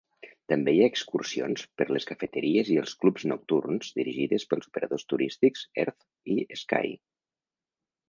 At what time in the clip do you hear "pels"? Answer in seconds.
4.55-4.73